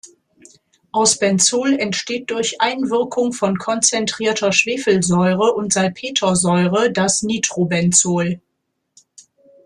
Aus 0.91 1.19
Benzol 1.19 1.77
entsteht 1.77 2.31
durch 2.31 2.59
Einwirkung 2.59 3.33
von 3.33 3.59
konzentrierter 3.59 4.51
Schwefelsäure 4.51 5.53
und 5.53 5.73
Salpetersäure 5.73 6.91
das 6.91 7.21
Nitrobenzol. 7.21 8.41